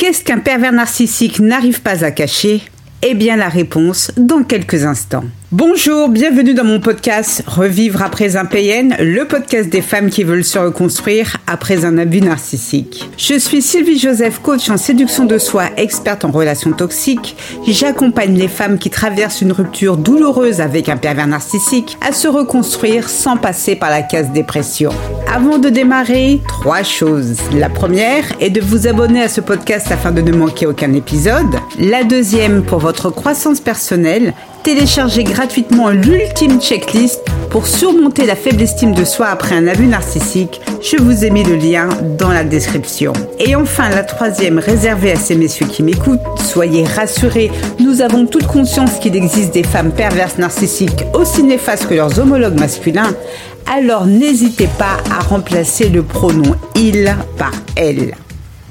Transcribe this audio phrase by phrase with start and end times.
[0.00, 2.62] Qu'est-ce qu'un pervers narcissique n'arrive pas à cacher?
[3.02, 5.24] Eh bien la réponse dans quelques instants.
[5.52, 10.44] Bonjour, bienvenue dans mon podcast Revivre après un PN, le podcast des femmes qui veulent
[10.44, 13.10] se reconstruire après un abus narcissique.
[13.16, 17.36] Je suis Sylvie Joseph, coach en séduction de soi, experte en relations toxiques.
[17.66, 23.08] J'accompagne les femmes qui traversent une rupture douloureuse avec un pervers narcissique à se reconstruire
[23.08, 24.92] sans passer par la case dépression.
[25.34, 27.38] Avant de démarrer, trois choses.
[27.56, 31.56] La première est de vous abonner à ce podcast afin de ne manquer aucun épisode.
[31.80, 34.32] La deuxième, pour votre croissance personnelle,
[34.62, 40.60] téléchargez gratuitement l'ultime checklist pour surmonter la faible estime de soi après un abus narcissique.
[40.82, 41.88] Je vous ai mis le lien
[42.18, 43.12] dans la description.
[43.38, 46.20] Et enfin, la troisième, réservée à ces messieurs qui m'écoutent.
[46.44, 51.94] Soyez rassurés, nous avons toute conscience qu'il existe des femmes perverses narcissiques aussi néfastes que
[51.94, 53.14] leurs homologues masculins.
[53.66, 58.14] Alors n'hésitez pas à remplacer le pronom il par elle.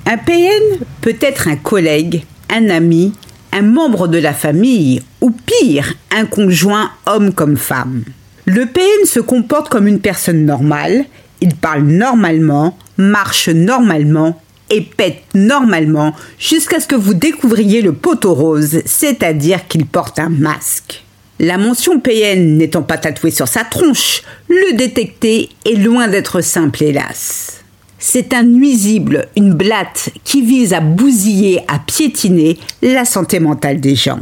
[0.05, 3.13] Un PN peut être un collègue, un ami,
[3.51, 8.03] un membre de la famille ou pire, un conjoint homme comme femme.
[8.45, 11.05] Le PN se comporte comme une personne normale,
[11.41, 18.33] il parle normalement, marche normalement et pète normalement jusqu'à ce que vous découvriez le poteau
[18.33, 21.03] rose, c'est-à-dire qu'il porte un masque.
[21.39, 26.83] La mention PN n'étant pas tatouée sur sa tronche, le détecter est loin d'être simple
[26.83, 27.58] hélas.
[28.01, 33.95] C'est un nuisible, une blatte qui vise à bousiller, à piétiner la santé mentale des
[33.95, 34.21] gens.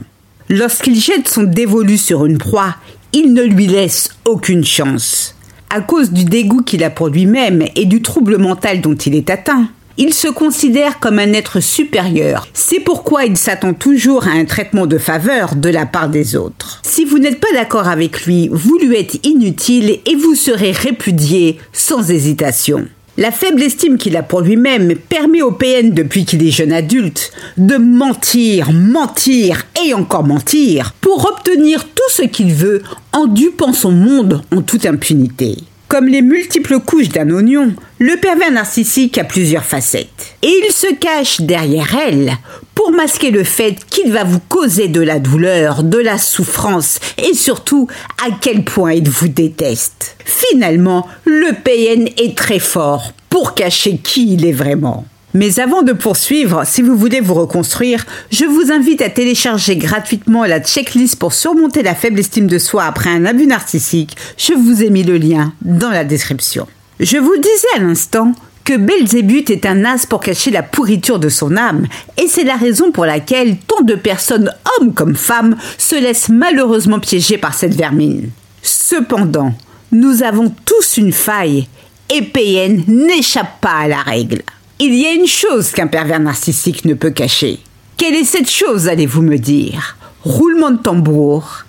[0.49, 2.75] Lorsqu'il jette son dévolu sur une proie,
[3.13, 5.35] il ne lui laisse aucune chance.
[5.69, 9.29] À cause du dégoût qu'il a pour lui-même et du trouble mental dont il est
[9.29, 12.47] atteint, il se considère comme un être supérieur.
[12.53, 16.81] C'est pourquoi il s'attend toujours à un traitement de faveur de la part des autres.
[16.83, 21.59] Si vous n'êtes pas d'accord avec lui, vous lui êtes inutile et vous serez répudié
[21.73, 22.87] sans hésitation.
[23.19, 27.31] La faible estime qu'il a pour lui-même permet au PN depuis qu'il est jeune adulte
[27.57, 33.91] de mentir, mentir et encore mentir pour obtenir tout ce qu'il veut en dupant son
[33.91, 35.57] monde en toute impunité.
[35.87, 40.35] Comme les multiples couches d'un oignon, le pervers narcissique a plusieurs facettes.
[40.43, 42.33] Et il se cache derrière elle
[42.75, 47.33] pour masquer le fait qu'il va vous causer de la douleur, de la souffrance et
[47.33, 47.87] surtout
[48.23, 50.17] à quel point il vous déteste.
[50.25, 55.05] Finalement, le PN est très fort pour cacher qui il est vraiment.
[55.33, 60.45] Mais avant de poursuivre, si vous voulez vous reconstruire, je vous invite à télécharger gratuitement
[60.45, 64.15] la checklist pour surmonter la faible estime de soi après un abus narcissique.
[64.37, 66.65] Je vous ai mis le lien dans la description.
[66.99, 68.33] Je vous disais à l'instant
[68.63, 72.55] que Belzébuth est un as pour cacher la pourriture de son âme, et c'est la
[72.55, 77.75] raison pour laquelle tant de personnes, hommes comme femmes, se laissent malheureusement piéger par cette
[77.75, 78.29] vermine.
[78.63, 79.53] Cependant,
[79.91, 81.67] nous avons tous une faille,
[82.13, 84.41] et PN n'échappe pas à la règle.
[84.79, 87.59] Il y a une chose qu'un pervers narcissique ne peut cacher.
[87.97, 89.97] Quelle est cette chose, allez-vous me dire?
[90.23, 91.65] Roulement de tambour?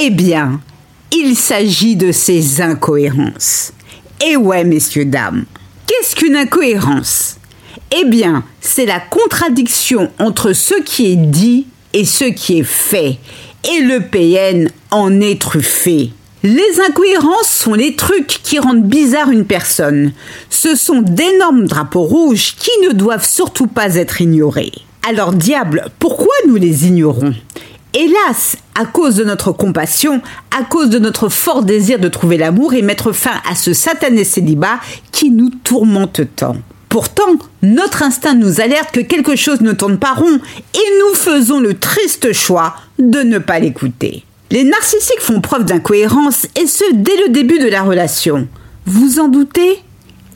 [0.00, 0.60] Eh bien,
[1.12, 3.72] il s'agit de ses incohérences.
[4.24, 5.44] Et ouais, messieurs, dames,
[5.86, 7.36] qu'est-ce qu'une incohérence?
[7.96, 13.18] Eh bien, c'est la contradiction entre ce qui est dit et ce qui est fait.
[13.64, 16.10] Et le PN en est truffé.
[16.46, 20.12] Les incohérences sont les trucs qui rendent bizarre une personne.
[20.50, 24.72] Ce sont d'énormes drapeaux rouges qui ne doivent surtout pas être ignorés.
[25.08, 27.32] Alors diable, pourquoi nous les ignorons?
[27.94, 30.20] Hélas, à cause de notre compassion,
[30.54, 34.22] à cause de notre fort désir de trouver l'amour et mettre fin à ce satané
[34.22, 34.80] célibat
[35.12, 36.56] qui nous tourmente tant.
[36.90, 40.40] Pourtant, notre instinct nous alerte que quelque chose ne tourne pas rond
[40.74, 44.24] et nous faisons le triste choix de ne pas l'écouter.
[44.54, 48.46] Les narcissiques font preuve d'incohérence et ce dès le début de la relation.
[48.86, 49.80] Vous en doutez?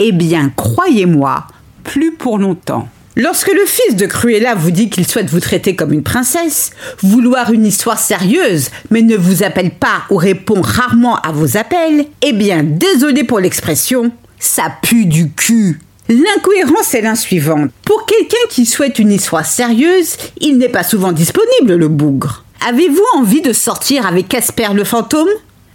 [0.01, 1.47] Eh bien, croyez-moi,
[1.85, 2.89] plus pour longtemps.
[3.15, 7.53] Lorsque le fils de Cruella vous dit qu'il souhaite vous traiter comme une princesse, vouloir
[7.53, 12.33] une histoire sérieuse, mais ne vous appelle pas ou répond rarement à vos appels, eh
[12.33, 15.79] bien, désolé pour l'expression, ça pue du cul.
[16.09, 17.71] L'incohérence est la suivante.
[17.85, 22.43] Pour quelqu'un qui souhaite une histoire sérieuse, il n'est pas souvent disponible, le bougre.
[22.67, 25.29] Avez-vous envie de sortir avec Casper le fantôme?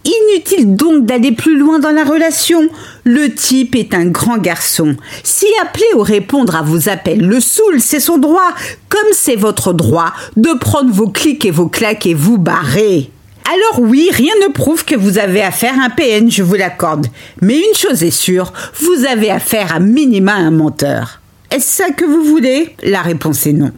[0.04, 2.68] Inutile donc d'aller plus loin dans la relation.
[3.04, 4.94] Le type est un grand garçon.
[5.22, 8.50] Si appeler ou répondre à vos appels le saoule, c'est son droit,
[8.90, 13.10] comme c'est votre droit de prendre vos clics et vos claques et vous barrer.
[13.50, 17.06] Alors oui, rien ne prouve que vous avez affaire à un PN, je vous l'accorde.
[17.40, 21.22] Mais une chose est sûre, vous avez affaire à minima un menteur.
[21.50, 22.74] Est-ce ça que vous voulez?
[22.82, 23.72] La réponse est non.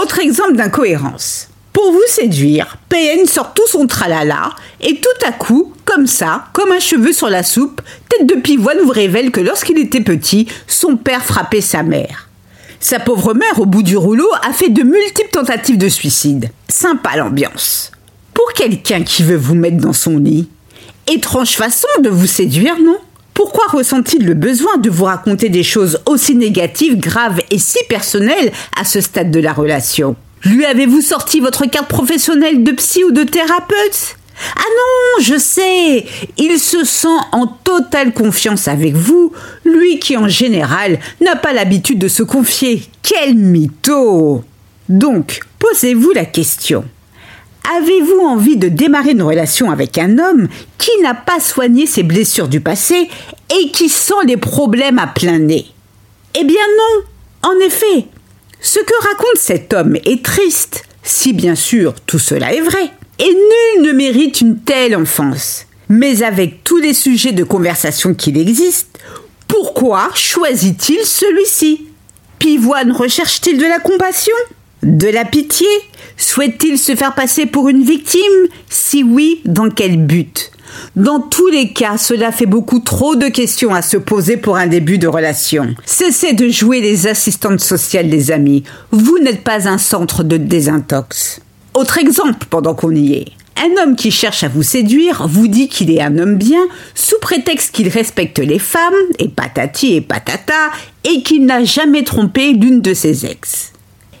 [0.00, 1.49] Autre exemple d'incohérence.
[1.72, 4.50] Pour vous séduire, PN sort tout son tralala
[4.80, 8.80] et tout à coup, comme ça, comme un cheveu sur la soupe, Tête de Pivoine
[8.84, 12.28] vous révèle que lorsqu'il était petit, son père frappait sa mère.
[12.80, 16.50] Sa pauvre mère, au bout du rouleau, a fait de multiples tentatives de suicide.
[16.68, 17.92] Sympa l'ambiance.
[18.34, 20.48] Pour quelqu'un qui veut vous mettre dans son lit,
[21.06, 22.98] étrange façon de vous séduire, non?
[23.34, 28.52] Pourquoi ressent-il le besoin de vous raconter des choses aussi négatives, graves et si personnelles
[28.78, 30.16] à ce stade de la relation?
[30.44, 34.16] Lui avez-vous sorti votre carte professionnelle de psy ou de thérapeute?
[34.56, 36.06] Ah non, je sais,
[36.38, 39.32] il se sent en totale confiance avec vous,
[39.64, 42.82] lui qui en général n'a pas l'habitude de se confier.
[43.02, 44.42] Quel mytho
[44.88, 46.84] Donc, posez-vous la question.
[47.76, 50.48] Avez-vous envie de démarrer une relation avec un homme
[50.78, 53.10] qui n'a pas soigné ses blessures du passé
[53.50, 55.66] et qui sent les problèmes à plein nez?
[56.34, 58.06] Eh bien non, en effet.
[58.62, 62.90] Ce que raconte cet homme est triste, si bien sûr tout cela est vrai.
[63.18, 65.66] Et nul ne mérite une telle enfance.
[65.88, 68.98] Mais avec tous les sujets de conversation qu'il existe,
[69.48, 71.86] pourquoi choisit-il celui-ci?
[72.38, 74.36] Pivoine recherche-t-il de la compassion?
[74.82, 75.66] De la pitié?
[76.16, 78.48] Souhaite-t-il se faire passer pour une victime?
[78.68, 80.50] Si oui, dans quel but?
[80.96, 84.66] Dans tous les cas, cela fait beaucoup trop de questions à se poser pour un
[84.66, 85.74] début de relation.
[85.84, 88.64] Cessez de jouer les assistantes sociales des amis.
[88.90, 91.40] Vous n'êtes pas un centre de désintox.
[91.74, 93.26] Autre exemple pendant qu'on y est.
[93.62, 97.18] Un homme qui cherche à vous séduire vous dit qu'il est un homme bien sous
[97.20, 100.70] prétexte qu'il respecte les femmes, et patati et patata,
[101.04, 103.72] et qu'il n'a jamais trompé l'une de ses ex.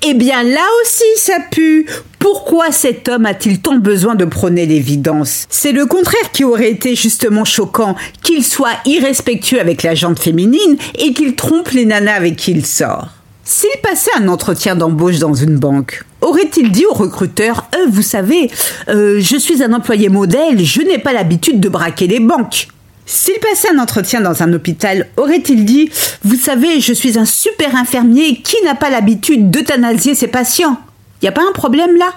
[0.06, 1.86] Eh bien là aussi ça pue.
[2.20, 5.46] Pourquoi cet homme a-t-il tant besoin de prôner l'évidence?
[5.48, 10.76] C'est le contraire qui aurait été justement choquant, qu'il soit irrespectueux avec la jante féminine
[10.98, 13.08] et qu'il trompe les nanas avec qui il sort.
[13.42, 18.50] S'il passait un entretien d'embauche dans une banque, aurait-il dit au recruteur euh, Vous savez,
[18.90, 22.68] euh, je suis un employé modèle, je n'ai pas l'habitude de braquer les banques
[23.06, 25.90] S'il passait un entretien dans un hôpital, aurait-il dit
[26.22, 30.78] Vous savez, je suis un super infirmier qui n'a pas l'habitude d'euthanasier ses patients
[31.20, 32.12] Il n'y a pas un problème là?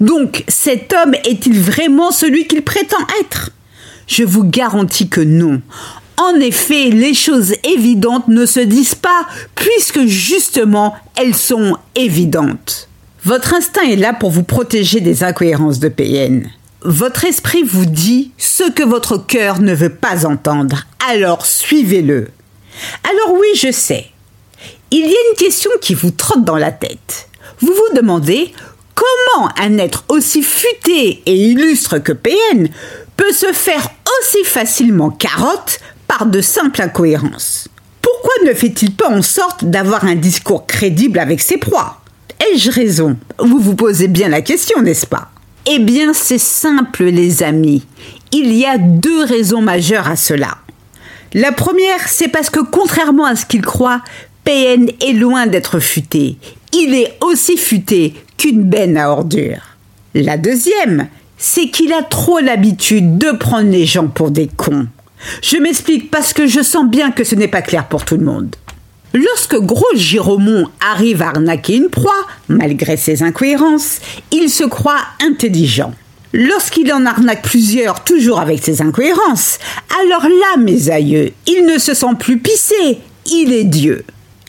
[0.00, 3.50] Donc, cet homme est-il vraiment celui qu'il prétend être?
[4.06, 5.62] Je vous garantis que non.
[6.18, 12.88] En effet, les choses évidentes ne se disent pas, puisque justement, elles sont évidentes.
[13.24, 16.50] Votre instinct est là pour vous protéger des incohérences de PN.
[16.84, 22.28] Votre esprit vous dit ce que votre cœur ne veut pas entendre, alors suivez-le.
[23.08, 24.06] Alors oui, je sais.
[24.90, 27.28] Il y a une question qui vous trotte dans la tête.
[27.60, 28.52] Vous vous demandez
[28.94, 32.68] comment un être aussi futé et illustre que PN
[33.16, 33.88] peut se faire
[34.20, 37.68] aussi facilement carotte par de simples incohérences.
[38.00, 42.00] Pourquoi ne fait-il pas en sorte d'avoir un discours crédible avec ses proies?
[42.40, 43.16] Ai-je raison?
[43.38, 45.30] Vous vous posez bien la question, n'est-ce pas?
[45.66, 47.84] Eh bien, c'est simple, les amis.
[48.32, 50.58] Il y a deux raisons majeures à cela.
[51.34, 54.02] La première, c'est parce que contrairement à ce qu'il croit,
[54.44, 56.36] PN est loin d'être futé.
[56.74, 59.76] Il est aussi futé qu'une benne à ordures.
[60.14, 64.86] La deuxième, c'est qu'il a trop l'habitude de prendre les gens pour des cons.
[65.42, 68.24] Je m'explique parce que je sens bien que ce n'est pas clair pour tout le
[68.24, 68.56] monde.
[69.12, 73.98] Lorsque Gros Giromont arrive à arnaquer une proie, malgré ses incohérences,
[74.30, 75.92] il se croit intelligent.
[76.32, 79.58] Lorsqu'il en arnaque plusieurs, toujours avec ses incohérences,
[80.00, 84.04] alors là, mes aïeux, il ne se sent plus pissé, il est Dieu.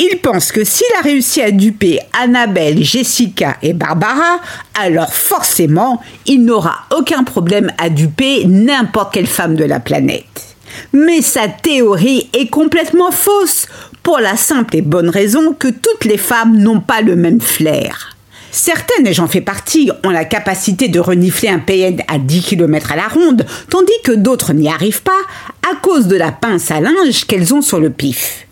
[0.06, 4.42] Il pense que s'il a réussi à duper Annabelle, Jessica et Barbara,
[4.74, 10.58] alors forcément, il n'aura aucun problème à duper n'importe quelle femme de la planète.
[10.92, 13.68] Mais sa théorie est complètement fausse,
[14.02, 18.18] pour la simple et bonne raison que toutes les femmes n'ont pas le même flair.
[18.52, 22.92] Certaines, et j'en fais partie, ont la capacité de renifler un PN à 10 km
[22.92, 25.12] à la ronde, tandis que d'autres n'y arrivent pas
[25.72, 28.46] à cause de la pince à linge qu'elles ont sur le pif.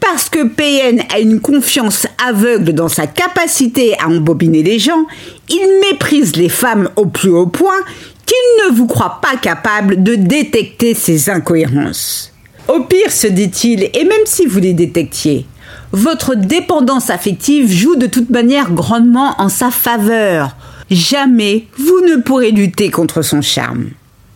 [0.00, 5.06] Parce que PN a une confiance aveugle dans sa capacité à embobiner les gens,
[5.48, 7.80] il méprise les femmes au plus haut point
[8.26, 12.32] qu'il ne vous croit pas capable de détecter ces incohérences.
[12.68, 15.46] Au pire, se dit-il, et même si vous les détectiez,
[15.92, 20.56] votre dépendance affective joue de toute manière grandement en sa faveur.
[20.90, 23.90] Jamais vous ne pourrez lutter contre son charme.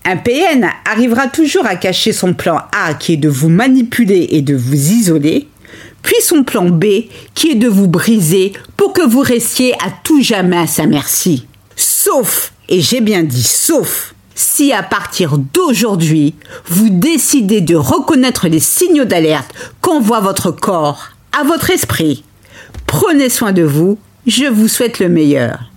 [0.08, 4.40] Un PN arrivera toujours à cacher son plan A qui est de vous manipuler et
[4.40, 5.48] de vous isoler,
[6.02, 6.84] puis son plan B
[7.34, 11.48] qui est de vous briser pour que vous restiez à tout jamais à sa merci.
[11.74, 16.34] Sauf et j'ai bien dit sauf si à partir d'aujourd'hui,
[16.66, 22.22] vous décidez de reconnaître les signaux d'alerte qu'envoie votre corps à votre esprit.
[22.86, 23.98] Prenez soin de vous,
[24.28, 25.72] je vous souhaite le meilleur.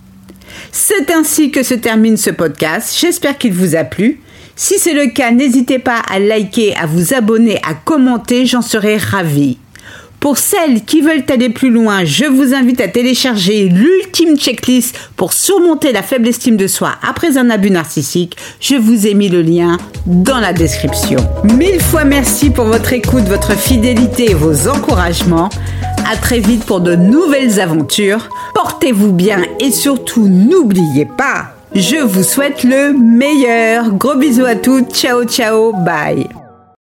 [0.72, 4.20] C'est ainsi que se termine ce podcast, j'espère qu'il vous a plu.
[4.56, 8.96] Si c'est le cas, n'hésitez pas à liker, à vous abonner, à commenter, j'en serai
[8.96, 9.58] ravie.
[10.20, 15.32] Pour celles qui veulent aller plus loin, je vous invite à télécharger l'ultime checklist pour
[15.32, 18.36] surmonter la faible estime de soi après un abus narcissique.
[18.60, 21.20] Je vous ai mis le lien dans la description.
[21.56, 25.48] Mille fois merci pour votre écoute, votre fidélité et vos encouragements.
[26.08, 28.28] À très vite pour de nouvelles aventures.
[28.54, 33.90] Portez-vous bien et surtout n'oubliez pas, je vous souhaite le meilleur.
[33.92, 34.94] Gros bisous à toutes.
[34.94, 35.72] Ciao ciao.
[35.72, 36.28] Bye.